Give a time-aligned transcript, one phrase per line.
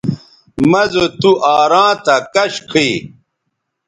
[0.69, 2.91] مہ زو تُوآراں تھا کش کھئ